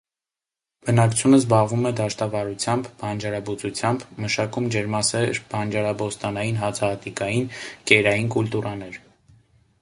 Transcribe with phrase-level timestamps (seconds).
[0.85, 7.47] Բնակչությունը զբաղվում է դաշտավարությամբ, բանջարաբուծությամբ, մշակում ջերմասեր բանջարաբոստանային, հացահատիկային,
[7.93, 8.99] կերային կուլտուրաներ։